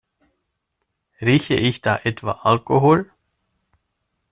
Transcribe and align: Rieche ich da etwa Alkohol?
Rieche 1.21 1.53
ich 1.57 1.81
da 1.81 1.95
etwa 1.95 2.39
Alkohol? 2.41 3.11